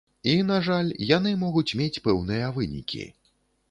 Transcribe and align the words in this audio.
І, 0.29 0.31
на 0.51 0.57
жаль, 0.67 0.89
яны 1.17 1.35
могуць 1.43 1.69
мець 1.83 2.01
пэўныя 2.09 2.53
вынікі. 2.61 3.03